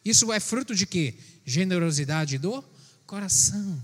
[0.03, 1.15] Isso é fruto de quê?
[1.45, 2.63] Generosidade do
[3.07, 3.81] coração.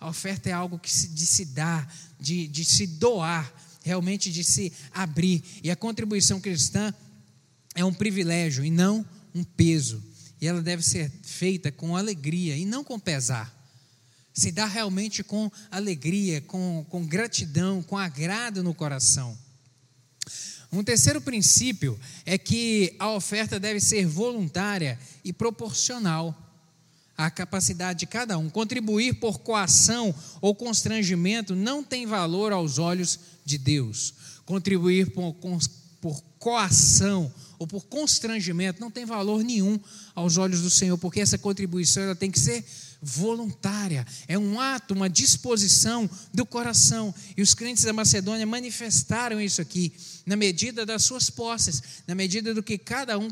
[0.00, 3.52] A oferta é algo que se, de se dar, de, de se doar,
[3.84, 5.42] realmente de se abrir.
[5.62, 6.92] E a contribuição cristã
[7.76, 10.02] é um privilégio e não um peso.
[10.40, 13.59] E ela deve ser feita com alegria e não com pesar
[14.32, 19.36] se dá realmente com alegria, com, com gratidão, com agrado no coração.
[20.72, 26.36] Um terceiro princípio é que a oferta deve ser voluntária e proporcional
[27.16, 28.48] à capacidade de cada um.
[28.48, 34.14] Contribuir por coação ou constrangimento não tem valor aos olhos de Deus.
[34.46, 35.34] Contribuir por,
[36.00, 39.78] por coação ou por constrangimento não tem valor nenhum
[40.14, 42.89] aos olhos do Senhor, porque essa contribuição ela tem que ser voluntária,
[44.28, 47.14] é um ato, uma disposição do coração.
[47.36, 49.92] E os crentes da Macedônia manifestaram isso aqui,
[50.26, 53.30] na medida das suas posses, na medida do que cada um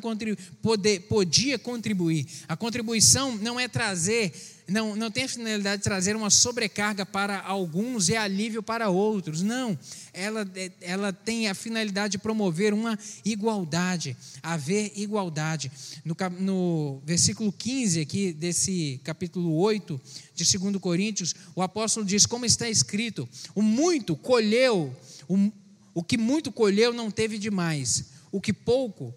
[1.09, 2.27] podia contribuir.
[2.49, 4.33] A contribuição não é trazer
[4.69, 9.41] não, não tem a finalidade de trazer uma sobrecarga para alguns e alívio para outros.
[9.41, 9.79] Não.
[10.13, 10.47] Ela,
[10.83, 15.73] ela tem a finalidade de promover uma igualdade, haver igualdade.
[16.05, 19.99] No, no versículo 15 aqui desse capítulo 8
[20.35, 24.95] de 2 Coríntios, o apóstolo diz: Como está escrito, o muito colheu,
[25.27, 25.51] o,
[25.95, 29.15] o que muito colheu não teve demais, o que pouco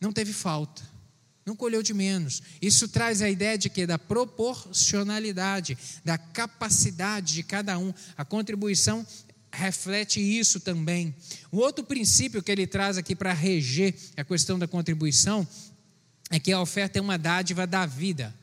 [0.00, 0.95] não teve falta
[1.46, 2.42] não colheu de menos.
[2.60, 7.94] Isso traz a ideia de que da proporcionalidade, da capacidade de cada um.
[8.16, 9.06] A contribuição
[9.52, 11.14] reflete isso também.
[11.52, 15.46] O outro princípio que ele traz aqui para reger a questão da contribuição
[16.30, 18.34] é que a oferta é uma dádiva da vida,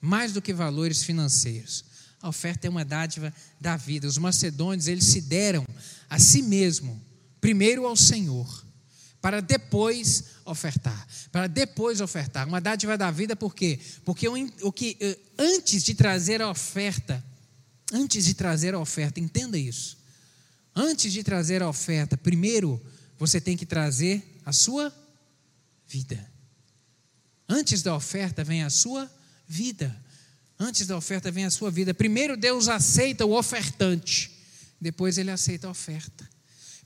[0.00, 1.84] mais do que valores financeiros.
[2.22, 4.06] A oferta é uma dádiva da vida.
[4.06, 5.66] Os macedônios, eles se deram
[6.08, 7.02] a si mesmo,
[7.40, 8.63] primeiro ao Senhor
[9.24, 12.46] para depois ofertar, para depois ofertar.
[12.46, 13.80] Uma dádiva da vida, por quê?
[14.04, 17.24] Porque o, o que eh, antes de trazer a oferta,
[17.90, 19.96] antes de trazer a oferta, entenda isso.
[20.76, 22.78] Antes de trazer a oferta, primeiro
[23.18, 24.94] você tem que trazer a sua
[25.88, 26.30] vida.
[27.48, 29.10] Antes da oferta vem a sua
[29.48, 29.98] vida.
[30.58, 31.94] Antes da oferta vem a sua vida.
[31.94, 34.30] Primeiro Deus aceita o ofertante,
[34.78, 36.33] depois ele aceita a oferta.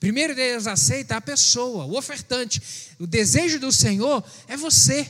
[0.01, 2.63] Primeiro Deus aceita a pessoa, o ofertante.
[2.99, 5.09] O desejo do Senhor é você,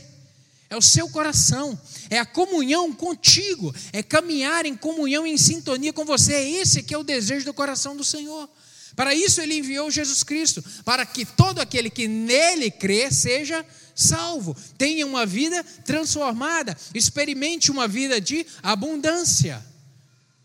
[0.70, 6.04] é o seu coração, é a comunhão contigo, é caminhar em comunhão em sintonia com
[6.04, 6.32] você.
[6.34, 8.48] É esse que é o desejo do coração do Senhor.
[8.96, 14.56] Para isso ele enviou Jesus Cristo, para que todo aquele que nele crê seja salvo,
[14.76, 19.64] tenha uma vida transformada, experimente uma vida de abundância.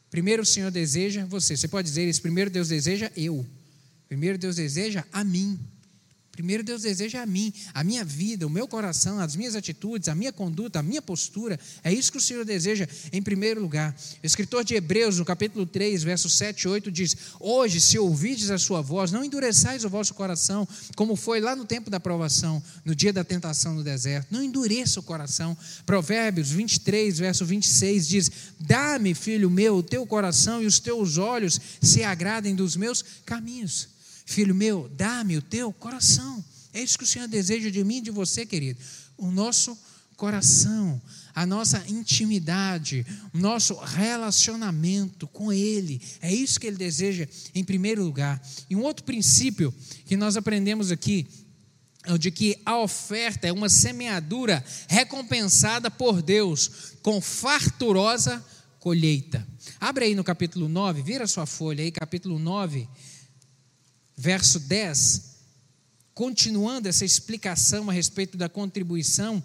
[0.10, 1.58] Primeiro o Senhor deseja você.
[1.58, 3.46] Você pode dizer isso, primeiro Deus deseja eu.
[4.14, 5.60] Primeiro Deus deseja a mim.
[6.34, 10.16] Primeiro Deus deseja a mim, a minha vida, o meu coração, as minhas atitudes, a
[10.16, 11.60] minha conduta, a minha postura.
[11.84, 13.96] É isso que o Senhor deseja em primeiro lugar.
[14.22, 18.52] O escritor de Hebreus, no capítulo 3, versos 7 e 8, diz: Hoje, se ouvides
[18.52, 22.62] a sua voz, não endureçais o vosso coração, como foi lá no tempo da provação,
[22.86, 24.28] no dia da tentação no deserto.
[24.32, 25.58] Não endureça o coração.
[25.88, 31.60] Provérbios 23, verso 26 diz: Dá-me, filho meu, o teu coração e os teus olhos
[31.82, 33.93] se agradem dos meus caminhos.
[34.26, 36.44] Filho meu, dá-me o teu coração.
[36.74, 38.80] É isso que o Senhor deseja de mim e de você, querido.
[39.18, 39.78] O nosso
[40.16, 41.02] coração,
[41.36, 46.02] a nossa intimidade, o nosso relacionamento com Ele.
[46.22, 48.42] É isso que Ele deseja em primeiro lugar.
[48.70, 49.74] E um outro princípio
[50.06, 51.28] que nós aprendemos aqui
[52.06, 58.44] é de que a oferta é uma semeadura recompensada por Deus com farturosa
[58.80, 59.48] colheita.
[59.80, 62.88] Abre aí no capítulo 9, vira sua folha aí, capítulo 9
[64.24, 65.22] verso 10,
[66.14, 69.44] continuando essa explicação a respeito da contribuição,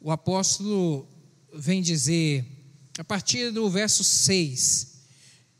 [0.00, 1.08] o apóstolo
[1.52, 2.46] vem dizer,
[2.96, 4.95] a partir do verso 6,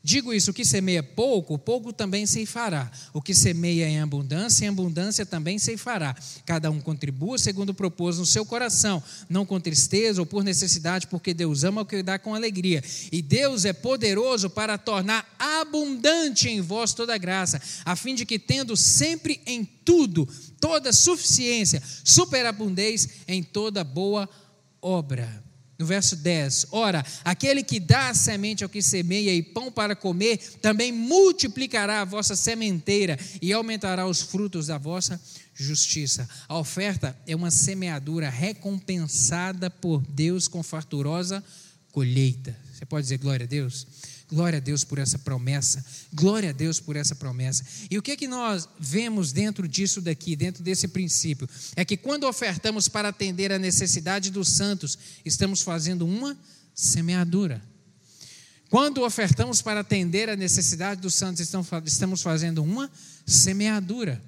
[0.07, 2.89] Digo isso: o que semeia pouco, pouco também fará.
[3.11, 6.15] O que semeia em abundância, em abundância também fará.
[6.45, 11.33] Cada um contribua segundo propôs no seu coração, não com tristeza ou por necessidade, porque
[11.33, 12.81] Deus ama o que dá com alegria.
[13.11, 18.39] E Deus é poderoso para tornar abundante em vós toda graça, a fim de que,
[18.39, 20.25] tendo sempre em tudo
[20.57, 24.29] toda suficiência, superabundez em toda boa
[24.81, 25.46] obra.
[25.77, 29.95] No verso 10, ora, aquele que dá a semente ao que semeia e pão para
[29.95, 35.21] comer, também multiplicará a vossa sementeira e aumentará os frutos da vossa
[35.53, 36.27] justiça.
[36.47, 41.43] A oferta é uma semeadura recompensada por Deus com farturosa
[41.91, 42.57] colheita.
[42.73, 43.85] Você pode dizer glória a Deus?
[44.29, 45.85] Glória a Deus por essa promessa.
[46.13, 47.63] Glória a Deus por essa promessa.
[47.89, 51.47] E o que é que nós vemos dentro disso daqui, dentro desse princípio?
[51.75, 56.37] É que quando ofertamos para atender a necessidade dos santos, estamos fazendo uma
[56.75, 57.61] semeadura.
[58.69, 61.39] Quando ofertamos para atender a necessidade dos santos,
[61.85, 62.91] estamos fazendo uma
[63.25, 64.21] semeadura.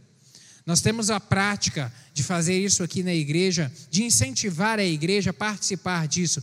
[0.66, 5.34] Nós temos a prática de fazer isso aqui na igreja, de incentivar a igreja a
[5.34, 6.42] participar disso.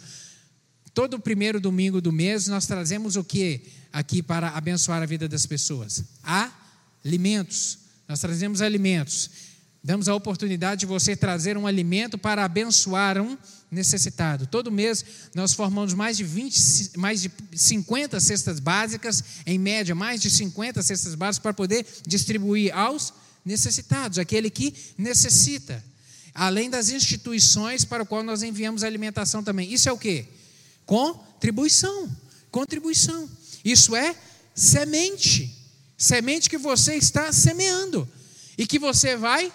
[0.97, 3.61] Todo primeiro domingo do mês nós trazemos o que
[3.93, 6.03] aqui para abençoar a vida das pessoas?
[7.05, 7.81] Alimentos.
[8.09, 9.29] Nós trazemos alimentos.
[9.85, 13.37] Damos a oportunidade de você trazer um alimento para abençoar um
[13.71, 14.47] necessitado.
[14.47, 15.05] Todo mês
[15.35, 20.83] nós formamos mais de 20, mais de 50 cestas básicas, em média, mais de 50
[20.83, 23.13] cestas básicas para poder distribuir aos
[23.45, 25.85] necessitados, aquele que necessita.
[26.33, 29.71] Além das instituições para o qual nós enviamos alimentação também.
[29.71, 30.27] Isso é o quê?
[30.87, 32.09] Contribuição.
[32.51, 33.29] Contribuição.
[33.65, 34.15] Isso é
[34.55, 35.55] semente.
[35.99, 38.09] Semente que você está semeando
[38.57, 39.53] e que você vai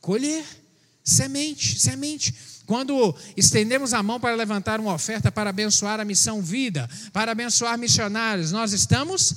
[0.00, 0.44] colher.
[1.02, 2.34] Semente, semente.
[2.66, 7.78] Quando estendemos a mão para levantar uma oferta para abençoar a missão vida, para abençoar
[7.78, 9.36] missionários, nós estamos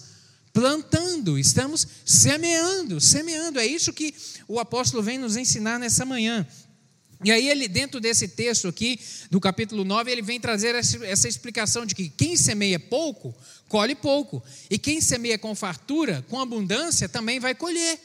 [0.53, 3.59] plantando, estamos semeando, semeando.
[3.59, 4.15] É isso que
[4.47, 6.47] o apóstolo vem nos ensinar nessa manhã.
[7.23, 8.99] E aí ele, dentro desse texto aqui,
[9.31, 13.33] do capítulo 9, ele vem trazer essa explicação de que quem semeia pouco,
[13.67, 14.43] colhe pouco.
[14.69, 17.99] E quem semeia com fartura, com abundância, também vai colher.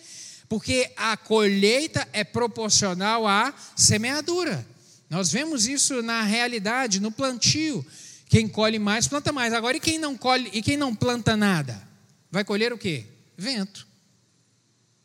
[0.49, 4.67] Porque a colheita é proporcional à semeadura.
[5.11, 7.85] Nós vemos isso na realidade, no plantio.
[8.31, 9.53] Quem colhe mais, planta mais.
[9.53, 11.87] Agora, e quem não colhe, e quem não planta nada?
[12.31, 13.05] Vai colher o quê?
[13.37, 13.87] Vento.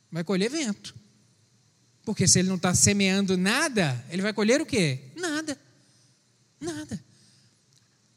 [0.10, 0.96] Vai colher vento.
[2.08, 5.12] Porque se ele não está semeando nada, ele vai colher o quê?
[5.14, 5.60] Nada.
[6.58, 7.04] Nada.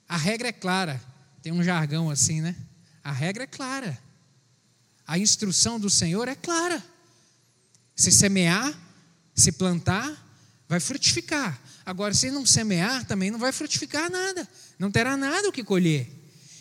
[0.09, 1.03] A regra é clara.
[1.43, 2.55] Tem um jargão assim, né?
[3.03, 3.99] A regra é clara.
[5.05, 6.81] A instrução do Senhor é clara.
[7.97, 8.73] Se semear,
[9.35, 10.25] se plantar,
[10.69, 11.61] vai frutificar.
[11.85, 14.49] Agora, se não semear, também não vai frutificar nada.
[14.79, 16.09] Não terá nada o que colher.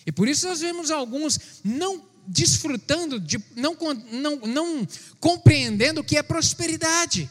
[0.04, 3.76] E por isso nós vemos alguns não desfrutando, de, não,
[4.12, 4.88] não, não
[5.20, 7.30] compreendendo o que é prosperidade.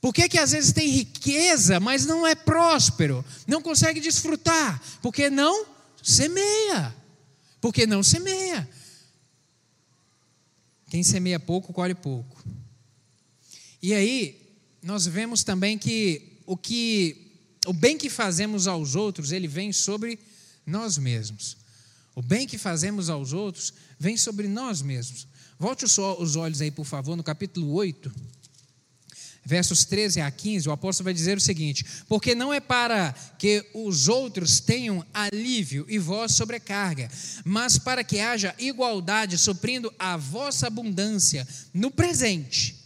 [0.00, 3.24] Por que, que às vezes tem riqueza, mas não é próspero?
[3.46, 4.82] Não consegue desfrutar?
[5.00, 5.66] Porque não
[6.02, 6.94] semeia.
[7.60, 8.68] Porque não semeia.
[10.90, 12.44] Quem semeia pouco, colhe pouco.
[13.80, 14.40] E aí,
[14.82, 17.22] nós vemos também que o que
[17.66, 20.18] o bem que fazemos aos outros, ele vem sobre
[20.64, 21.56] nós mesmos.
[22.16, 25.28] O bem que fazemos aos outros vem sobre nós mesmos.
[25.58, 28.10] Volte os olhos aí, por favor, no capítulo 8,
[29.44, 30.66] versos 13 a 15.
[30.66, 35.84] O apóstolo vai dizer o seguinte: Porque não é para que os outros tenham alívio
[35.90, 37.10] e vós sobrecarga,
[37.44, 42.76] mas para que haja igualdade, suprindo a vossa abundância no presente,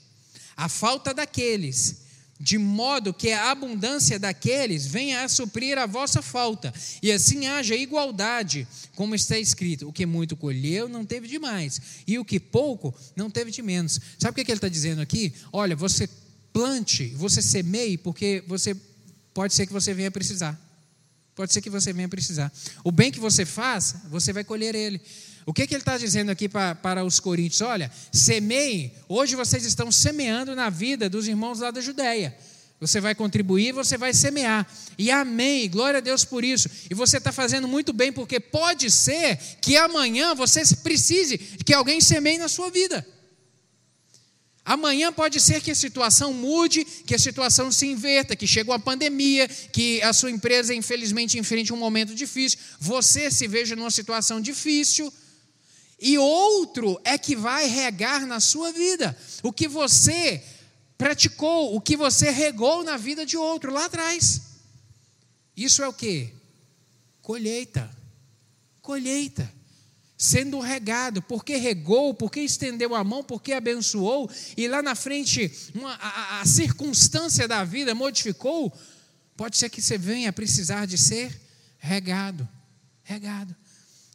[0.57, 2.10] a falta daqueles
[2.41, 6.73] de modo que a abundância daqueles venha a suprir a vossa falta,
[7.03, 11.81] e assim haja igualdade, como está escrito: o que muito colheu não teve de mais,
[12.07, 14.01] e o que pouco não teve de menos.
[14.19, 15.35] Sabe o que ele está dizendo aqui?
[15.53, 16.09] Olha, você
[16.51, 18.75] plante, você semeie, porque você
[19.35, 20.59] pode ser que você venha precisar.
[21.35, 22.53] Pode ser que você venha precisar.
[22.83, 25.01] O bem que você faz, você vai colher ele.
[25.47, 27.61] O que, que ele está dizendo aqui para, para os coríntios?
[27.63, 32.37] Olha, semeiem, hoje vocês estão semeando na vida dos irmãos lá da Judéia.
[32.81, 34.67] Você vai contribuir, você vai semear.
[34.97, 36.69] E amém, glória a Deus por isso.
[36.91, 42.01] E você está fazendo muito bem, porque pode ser que amanhã você precise que alguém
[42.01, 43.07] semeie na sua vida.
[44.65, 48.79] Amanhã pode ser que a situação mude, que a situação se inverta, que chegou a
[48.79, 54.41] pandemia, que a sua empresa infelizmente enfrente um momento difícil, você se veja numa situação
[54.41, 55.13] difícil
[56.01, 59.17] e outro é que vai regar na sua vida.
[59.43, 60.43] O que você
[60.97, 64.43] praticou, o que você regou na vida de outro lá atrás.
[65.57, 66.33] Isso é o que?
[67.21, 67.91] Colheita.
[68.81, 69.53] Colheita.
[70.17, 75.95] Sendo regado, porque regou, porque estendeu a mão, porque abençoou, e lá na frente uma,
[75.95, 78.71] a, a circunstância da vida modificou,
[79.37, 81.41] pode ser que você venha precisar de ser
[81.79, 82.47] regado.
[83.03, 83.57] Regado.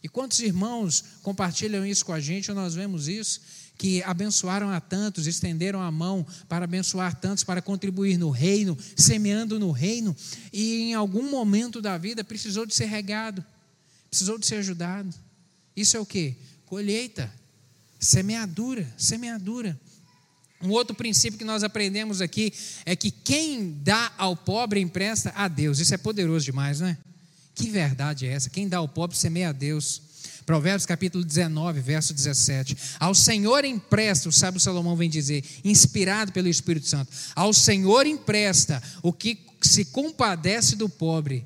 [0.05, 3.41] E quantos irmãos compartilham isso com a gente, nós vemos isso,
[3.75, 9.59] que abençoaram a tantos, estenderam a mão para abençoar tantos, para contribuir no reino, semeando
[9.59, 10.15] no reino,
[10.53, 13.43] e em algum momento da vida precisou de ser regado,
[14.07, 15.09] precisou de ser ajudado.
[15.75, 16.35] Isso é o que?
[16.67, 17.33] Colheita,
[17.99, 19.75] semeadura, semeadura.
[20.61, 22.53] Um outro princípio que nós aprendemos aqui
[22.85, 25.79] é que quem dá ao pobre empresta a Deus.
[25.79, 26.97] Isso é poderoso demais, não é?
[27.55, 28.49] Que verdade é essa?
[28.49, 30.01] Quem dá ao pobre semeia a Deus.
[30.45, 32.77] Provérbios capítulo 19, verso 17.
[32.99, 37.11] Ao Senhor empresta, o sábio Salomão vem dizer, inspirado pelo Espírito Santo.
[37.33, 41.45] Ao Senhor empresta o que se compadece do pobre,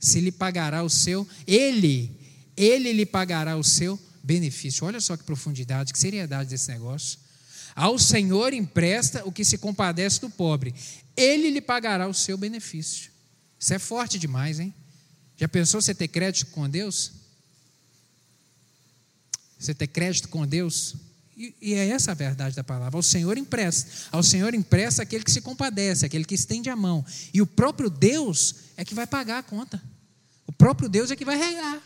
[0.00, 2.18] se lhe pagará o seu, ele,
[2.56, 4.84] ele lhe pagará o seu benefício.
[4.84, 7.20] Olha só que profundidade, que seriedade desse negócio.
[7.76, 10.74] Ao Senhor empresta o que se compadece do pobre,
[11.16, 13.12] ele lhe pagará o seu benefício.
[13.60, 14.74] Isso é forte demais, hein?
[15.42, 17.10] Já pensou você ter crédito com Deus?
[19.58, 20.94] Você ter crédito com Deus?
[21.36, 22.96] E, e, é essa a verdade da palavra.
[22.96, 23.90] Ao Senhor empresta.
[24.12, 27.04] Ao Senhor empresta aquele que se compadece, aquele que estende a mão.
[27.34, 29.82] E o próprio Deus é que vai pagar a conta.
[30.46, 31.82] O próprio Deus é que vai regar.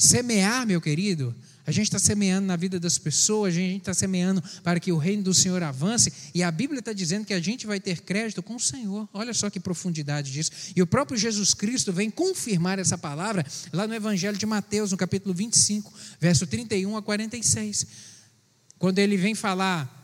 [0.00, 1.34] Semear, meu querido,
[1.66, 4.96] a gente está semeando na vida das pessoas, a gente está semeando para que o
[4.96, 8.42] reino do Senhor avance, e a Bíblia está dizendo que a gente vai ter crédito
[8.42, 9.06] com o Senhor.
[9.12, 10.50] Olha só que profundidade disso.
[10.74, 13.44] E o próprio Jesus Cristo vem confirmar essa palavra
[13.74, 17.86] lá no Evangelho de Mateus, no capítulo 25, verso 31 a 46.
[18.78, 19.99] Quando ele vem falar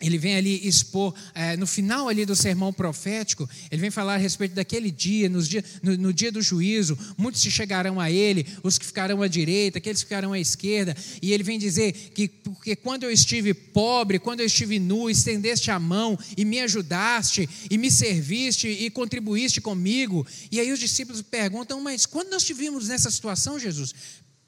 [0.00, 4.16] ele vem ali expor, é, no final ali do sermão profético, ele vem falar a
[4.16, 8.78] respeito daquele dia, dia, no, no, dia do juízo, muitos se chegarão a ele, os
[8.78, 12.74] que ficarão à direita, aqueles que ficarão à esquerda, e ele vem dizer que porque
[12.74, 17.76] quando eu estive pobre, quando eu estive nu, estendeste a mão e me ajudaste, e
[17.76, 23.10] me serviste e contribuíste comigo, e aí os discípulos perguntam, mas quando nós estivemos nessa
[23.10, 23.94] situação, Jesus?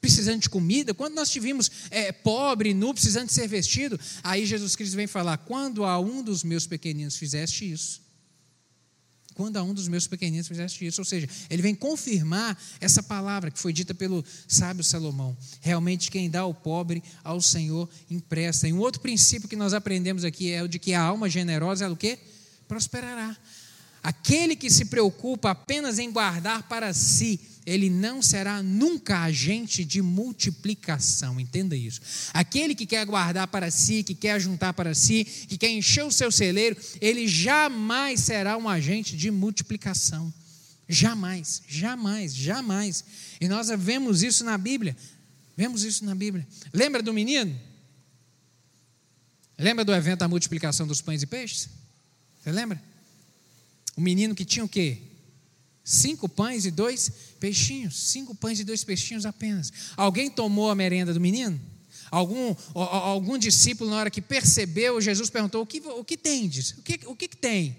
[0.03, 4.75] Precisando de comida, quando nós tivemos é, pobre, nu, precisando de ser vestido, aí Jesus
[4.75, 8.01] Cristo vem falar: quando a um dos meus pequeninos fizeste isso,
[9.33, 13.49] quando a um dos meus pequeninos fizeste isso, ou seja, ele vem confirmar essa palavra
[13.49, 15.37] que foi dita pelo sábio Salomão.
[15.61, 18.67] Realmente, quem dá ao pobre, ao Senhor empresta.
[18.67, 21.85] E um outro princípio que nós aprendemos aqui é o de que a alma generosa,
[21.85, 22.19] ela o quê?
[22.67, 23.37] Prosperará.
[24.03, 30.01] Aquele que se preocupa apenas em guardar para si, ele não será nunca agente de
[30.01, 32.01] multiplicação, entenda isso.
[32.33, 36.11] Aquele que quer guardar para si, que quer juntar para si, que quer encher o
[36.11, 40.33] seu celeiro, ele jamais será um agente de multiplicação.
[40.89, 43.05] Jamais, jamais, jamais.
[43.39, 44.97] E nós vemos isso na Bíblia.
[45.55, 46.45] Vemos isso na Bíblia.
[46.73, 47.57] Lembra do menino?
[49.57, 51.69] Lembra do evento da multiplicação dos pães e peixes?
[52.41, 52.81] Você lembra?
[53.95, 54.97] O menino que tinha o quê?
[55.83, 57.99] Cinco pães e dois peixinhos.
[57.99, 59.71] Cinco pães e dois peixinhos apenas.
[59.97, 61.59] Alguém tomou a merenda do menino?
[62.09, 66.71] Algum, algum discípulo, na hora que percebeu, Jesus perguntou: O que, o que tendes?
[66.71, 67.75] O que, o que, tem?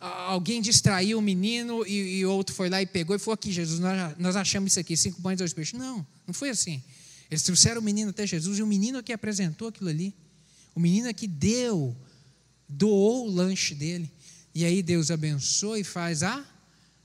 [0.00, 3.78] Alguém distraiu o menino e, e, outro foi lá e pegou e falou: Aqui, Jesus,
[3.78, 5.78] nós, nós achamos isso aqui, cinco pães e dois peixes.
[5.78, 6.82] Não, não foi assim.
[7.30, 10.12] Eles trouxeram o menino até Jesus e o menino que apresentou aquilo ali.
[10.74, 11.96] O menino é que deu,
[12.68, 14.10] doou o lanche dele.
[14.54, 16.44] E aí Deus abençoa e faz a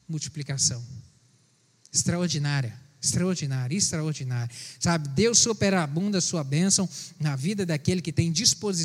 [0.07, 0.83] multiplicação.
[1.93, 4.53] Extraordinária, extraordinária, extraordinária.
[4.79, 6.89] Sabe, Deus superabunda a sua bênção
[7.19, 8.75] na vida daquele que tem disposição